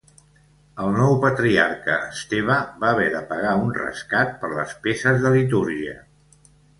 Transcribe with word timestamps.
El 0.83 0.87
nou 0.99 1.17
patriarca 1.25 1.97
Esteve 2.13 2.55
va 2.83 2.89
haver 2.93 3.05
de 3.15 3.21
pagar 3.33 3.51
un 3.65 3.69
rescat 3.81 4.33
per 4.41 4.49
les 4.55 4.73
peces 4.89 5.21
de 5.27 5.33
litúrgia. 5.37 5.95